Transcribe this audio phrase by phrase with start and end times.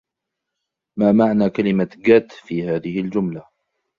[0.99, 3.45] ما معنى كلمة" get" في هذه الجملة؟